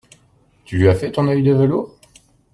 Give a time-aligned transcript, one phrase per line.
[0.65, 1.95] Tu lui as fait ton œil de velours?